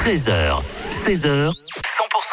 13h, 0.00 0.62
16h, 0.90 1.50
100% 1.50 1.52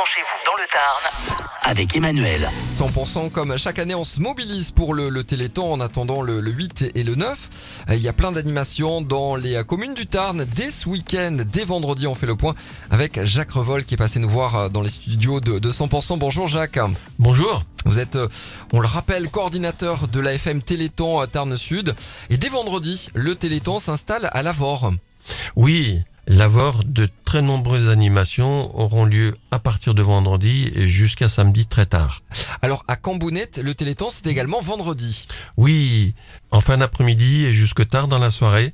chez 0.05 0.21
vous 0.21 0.39
dans 0.45 0.53
le 0.55 0.65
Tarn 0.71 1.47
avec 1.63 1.97
Emmanuel. 1.97 2.49
100% 2.71 3.29
comme 3.29 3.57
chaque 3.57 3.77
année 3.77 3.93
on 3.93 4.05
se 4.05 4.21
mobilise 4.21 4.71
pour 4.71 4.93
le, 4.93 5.09
le 5.09 5.25
Téléthon 5.25 5.73
en 5.73 5.81
attendant 5.81 6.21
le, 6.21 6.39
le 6.39 6.49
8 6.51 6.91
et 6.95 7.03
le 7.03 7.15
9. 7.15 7.49
Euh, 7.89 7.95
Il 7.95 8.01
y 8.01 8.07
a 8.07 8.13
plein 8.13 8.31
d'animations 8.31 9.01
dans 9.01 9.35
les 9.35 9.55
euh, 9.55 9.63
communes 9.65 9.95
du 9.95 10.07
Tarn 10.07 10.45
dès 10.55 10.71
ce 10.71 10.87
week-end, 10.87 11.39
dès 11.45 11.65
vendredi 11.65 12.07
on 12.07 12.15
fait 12.15 12.25
le 12.25 12.37
point 12.37 12.55
avec 12.89 13.21
Jacques 13.25 13.51
Revol 13.51 13.83
qui 13.83 13.95
est 13.95 13.97
passé 13.97 14.19
nous 14.19 14.29
voir 14.29 14.55
euh, 14.55 14.69
dans 14.69 14.81
les 14.81 14.89
studios 14.89 15.41
de, 15.41 15.59
de 15.59 15.69
100%. 15.69 16.17
Bonjour 16.17 16.47
Jacques. 16.47 16.79
Bonjour. 17.19 17.63
Vous 17.83 17.99
êtes, 17.99 18.17
on 18.71 18.79
le 18.79 18.87
rappelle, 18.87 19.29
coordinateur 19.29 20.07
de 20.07 20.21
la 20.21 20.33
FM 20.35 20.61
Téléthon 20.61 21.19
à 21.19 21.27
Tarn 21.27 21.57
Sud. 21.57 21.95
Et 22.29 22.37
dès 22.37 22.49
vendredi, 22.49 23.09
le 23.13 23.35
Téléthon 23.35 23.79
s'installe 23.79 24.29
à 24.31 24.41
Lavore. 24.41 24.91
Oui, 25.55 25.99
l'avort 26.27 26.83
de 26.83 27.07
très 27.25 27.41
nombreuses 27.41 27.89
animations 27.89 28.77
auront 28.77 29.05
lieu 29.05 29.37
à 29.51 29.59
partir 29.59 29.93
de 29.93 30.01
vendredi 30.01 30.71
et 30.75 30.87
jusqu'à 30.87 31.29
samedi 31.29 31.65
très 31.65 31.85
tard. 31.85 32.21
Alors 32.61 32.83
à 32.87 32.97
Cambounet, 32.97 33.49
le 33.61 33.73
Téléthon 33.73 34.09
c'est 34.09 34.27
également 34.27 34.61
vendredi. 34.61 35.27
Oui, 35.55 36.13
en 36.51 36.59
fin 36.59 36.77
d'après-midi 36.77 37.45
et 37.45 37.53
jusque 37.53 37.87
tard 37.87 38.07
dans 38.07 38.19
la 38.19 38.29
soirée, 38.29 38.73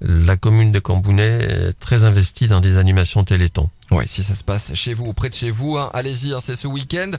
la 0.00 0.36
commune 0.36 0.72
de 0.72 0.78
Cambounet 0.78 1.44
est 1.44 1.72
très 1.78 2.04
investie 2.04 2.46
dans 2.46 2.60
des 2.60 2.76
animations 2.76 3.24
téléthon. 3.24 3.70
Ouais, 3.90 4.06
si 4.06 4.22
ça 4.22 4.34
se 4.34 4.44
passe 4.44 4.72
chez 4.74 4.94
vous 4.94 5.06
ou 5.06 5.14
près 5.14 5.30
de 5.30 5.34
chez 5.34 5.50
vous, 5.50 5.76
hein, 5.76 5.90
allez-y, 5.92 6.32
hein, 6.32 6.38
c'est 6.40 6.54
ce 6.54 6.68
week-end. 6.68 7.10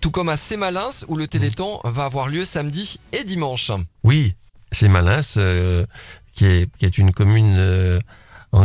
Tout 0.00 0.10
comme 0.10 0.28
à 0.28 0.36
Sémalins 0.36 0.90
où 1.08 1.16
le 1.16 1.26
Téléthon 1.26 1.80
va 1.84 2.04
avoir 2.04 2.28
lieu 2.28 2.44
samedi 2.44 3.00
et 3.12 3.24
dimanche. 3.24 3.72
Oui, 4.04 4.34
c'est 4.70 4.88
Malins, 4.88 5.20
euh, 5.36 5.84
qui, 6.34 6.44
est, 6.44 6.76
qui 6.78 6.86
est 6.86 6.98
une 6.98 7.12
commune 7.12 7.56
euh, 7.58 7.98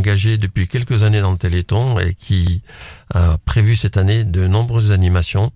depuis 0.05 0.67
quelques 0.67 1.03
années 1.03 1.21
dans 1.21 1.31
le 1.31 1.37
Téléthon 1.37 1.99
et 1.99 2.13
qui 2.13 2.61
a 3.13 3.37
prévu 3.39 3.75
cette 3.75 3.97
année 3.97 4.23
de 4.23 4.47
nombreuses 4.47 4.91
animations, 4.91 5.51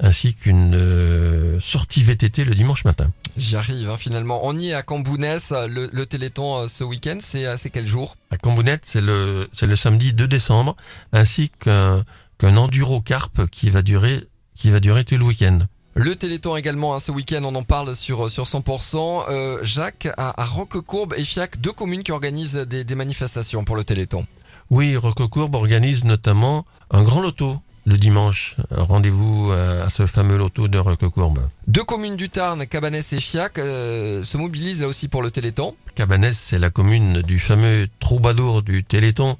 ainsi 0.00 0.34
qu'une 0.34 0.74
euh, 0.74 1.60
sortie 1.60 2.02
VTT 2.02 2.44
le 2.44 2.54
dimanche 2.54 2.84
matin. 2.84 3.10
J'y 3.36 3.56
arrive 3.56 3.90
hein, 3.90 3.96
finalement. 3.96 4.40
On 4.42 4.58
y 4.58 4.70
est 4.70 4.74
à 4.74 4.82
Cambounès, 4.82 5.52
le, 5.52 5.88
le 5.92 6.06
Téléthon 6.06 6.62
euh, 6.62 6.68
ce 6.68 6.82
week-end, 6.82 7.18
c'est 7.20 7.46
euh, 7.46 7.56
quel 7.72 7.86
jour? 7.86 8.16
À 8.30 8.36
Cambounet, 8.36 8.80
c'est 8.82 9.00
le, 9.00 9.48
le 9.60 9.76
samedi 9.76 10.12
2 10.12 10.26
décembre, 10.26 10.76
ainsi 11.12 11.50
qu'un 11.60 12.04
qu'un 12.38 12.56
enduro 12.56 13.00
carpe 13.00 13.46
qui 13.46 13.70
va 13.70 13.82
durer, 13.82 14.24
qui 14.56 14.70
va 14.70 14.80
durer 14.80 15.04
tout 15.04 15.16
le 15.16 15.24
week-end. 15.24 15.60
Le 15.96 16.16
Téléthon 16.16 16.56
également, 16.56 16.94
hein, 16.94 16.98
ce 16.98 17.12
week-end, 17.12 17.42
on 17.44 17.54
en 17.54 17.62
parle 17.62 17.94
sur, 17.94 18.28
sur 18.28 18.44
100%. 18.44 19.26
Euh, 19.28 19.58
Jacques, 19.62 20.08
à, 20.16 20.42
à 20.42 20.44
Roquecourbe 20.44 21.14
et 21.16 21.24
Fiac, 21.24 21.60
deux 21.60 21.70
communes 21.70 22.02
qui 22.02 22.10
organisent 22.10 22.56
des, 22.56 22.82
des 22.82 22.94
manifestations 22.96 23.64
pour 23.64 23.76
le 23.76 23.84
Téléthon. 23.84 24.26
Oui, 24.70 24.96
Rococourbe 24.96 25.54
organise 25.54 26.04
notamment 26.04 26.64
un 26.90 27.02
grand 27.04 27.20
loto 27.20 27.58
le 27.86 27.96
dimanche. 27.96 28.56
Rendez-vous 28.70 29.52
euh, 29.52 29.84
à 29.84 29.90
ce 29.90 30.06
fameux 30.06 30.36
loto 30.38 30.68
de 30.68 30.78
Rococourbe. 30.78 31.40
Deux 31.68 31.84
communes 31.84 32.16
du 32.16 32.30
Tarn, 32.30 32.66
Cabanès 32.66 33.12
et 33.12 33.20
Fiac, 33.20 33.58
euh, 33.58 34.22
se 34.22 34.36
mobilisent 34.36 34.80
là 34.80 34.88
aussi 34.88 35.06
pour 35.06 35.22
le 35.22 35.30
Téléthon. 35.30 35.76
Cabanès, 35.94 36.36
c'est 36.36 36.58
la 36.58 36.70
commune 36.70 37.20
du 37.22 37.38
fameux 37.38 37.86
troubadour 38.00 38.62
du 38.62 38.84
Téléthon, 38.84 39.36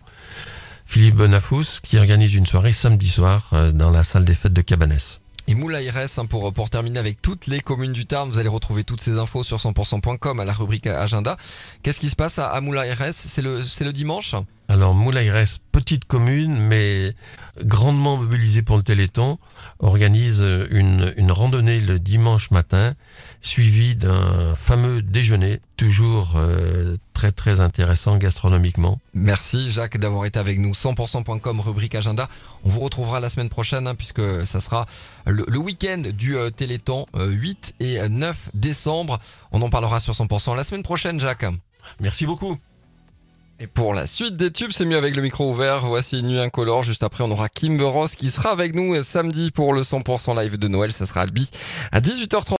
Philippe 0.85 1.17
Bonafous, 1.17 1.81
qui 1.83 1.97
organise 1.97 2.35
une 2.35 2.47
soirée 2.47 2.75
samedi 2.75 3.09
soir 3.09 3.51
dans 3.73 3.91
la 3.91 4.05
salle 4.05 4.25
des 4.25 4.35
fêtes 4.35 4.53
de 4.53 4.61
Cabanès. 4.61 5.21
Et 5.47 5.55
Moula 5.55 5.79
hein, 5.79 6.27
pour, 6.27 6.71
terminer 6.71 6.99
avec 6.99 7.21
toutes 7.21 7.47
les 7.47 7.61
communes 7.61 7.93
du 7.93 8.07
Tarn, 8.07 8.31
vous 8.31 8.39
allez 8.39 8.49
retrouver 8.49 8.83
toutes 8.85 9.01
ces 9.01 9.19
infos 9.19 9.43
sur 9.43 9.59
100%.com 9.59 10.41
à 10.41 10.45
la 10.45 10.53
rubrique 10.53 10.87
agenda. 10.87 11.37
Qu'est-ce 11.83 12.01
qui 12.01 12.09
se 12.09 12.17
passe 12.17 12.39
à, 12.39 12.59
Moula 12.61 12.85
C'est 13.13 13.43
le, 13.43 13.63
c'est 13.63 13.85
le 13.85 13.93
dimanche? 13.93 14.35
Alors 14.69 14.95
Moulaïres, 14.95 15.59
petite 15.85 16.07
commune, 16.07 16.57
mais 16.57 17.15
grandement 17.61 18.17
mobilisée 18.17 18.63
pour 18.63 18.79
le 18.79 18.83
Téléthon, 18.83 19.39
organise 19.81 20.45
une, 20.71 21.13
une 21.19 21.31
randonnée 21.31 21.79
le 21.79 21.99
dimanche 21.99 22.51
matin, 22.51 22.95
suivie 23.43 23.95
d'un 23.95 24.55
fameux 24.55 25.03
déjeuner, 25.03 25.61
toujours 25.77 26.33
euh, 26.37 26.97
très 27.13 27.33
très 27.33 27.61
intéressant 27.61 28.17
gastronomiquement. 28.17 28.99
Merci 29.13 29.71
Jacques 29.71 29.99
d'avoir 29.99 30.25
été 30.25 30.39
avec 30.39 30.59
nous. 30.59 30.73
100%.com, 30.73 31.61
rubrique 31.61 31.95
agenda. 31.95 32.31
On 32.65 32.71
vous 32.71 32.81
retrouvera 32.81 33.21
la 33.21 33.29
semaine 33.29 33.51
prochaine 33.51 33.87
hein, 33.87 33.95
puisque 33.95 34.47
ça 34.47 34.61
sera 34.61 34.87
le, 35.27 35.45
le 35.47 35.59
week-end 35.59 36.03
du 36.17 36.37
euh, 36.37 36.49
Téléthon 36.49 37.05
euh, 37.15 37.29
8 37.31 37.75
et 37.81 38.09
9 38.09 38.51
décembre. 38.55 39.21
On 39.53 39.61
en 39.61 39.69
parlera 39.69 40.01
sur 40.01 40.15
100% 40.15 40.57
la 40.57 40.65
semaine 40.65 40.83
prochaine 40.83 41.21
Jacques. 41.21 41.47
Merci 42.01 42.25
beaucoup. 42.25 42.59
Et 43.61 43.69
pour 43.69 43.95
la 43.95 44.09
suite 44.09 44.35
des 44.35 44.51
tubes, 44.51 44.73
c'est 44.73 44.85
mieux 44.85 44.97
avec 44.97 45.15
le 45.15 45.23
micro 45.23 45.49
ouvert. 45.49 45.87
Voici 45.87 46.21
Nuit 46.25 46.41
Incolore. 46.41 46.83
Juste 46.83 47.05
après, 47.05 47.23
on 47.23 47.31
aura 47.31 47.49
Kimber 47.49 47.85
Ross 47.85 48.17
qui 48.17 48.33
sera 48.33 48.51
avec 48.51 48.75
nous 48.75 49.01
samedi 49.05 49.53
pour 49.53 49.73
le 49.73 49.83
100% 49.83 50.41
live 50.43 50.59
de 50.59 50.67
Noël. 50.67 50.93
Ça 50.93 51.07
sera 51.07 51.21
Albi 51.21 51.49
à 51.93 52.01
18h30. 52.01 52.53